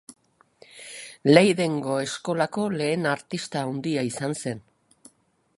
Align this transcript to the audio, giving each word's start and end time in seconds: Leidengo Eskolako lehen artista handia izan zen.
Leidengo 1.33 1.99
Eskolako 2.05 2.65
lehen 2.79 3.07
artista 3.13 3.65
handia 3.69 4.09
izan 4.13 4.39
zen. 4.43 4.69